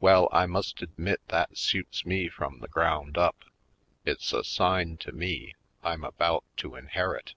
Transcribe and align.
Well, 0.00 0.28
I 0.32 0.46
must 0.46 0.82
admit 0.82 1.20
that 1.28 1.56
suits 1.56 2.04
me 2.04 2.28
from 2.28 2.58
the 2.58 2.66
ground 2.66 3.16
up; 3.16 3.44
it's 4.04 4.32
a 4.32 4.42
sign 4.42 4.96
to 4.96 5.12
me 5.12 5.54
I'm 5.84 6.02
about 6.02 6.42
to 6.56 6.74
inherit. 6.74 7.34